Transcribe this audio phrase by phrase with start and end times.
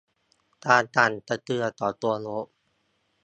[0.65, 2.45] การสั่นสะเทือนของตัวโน้ต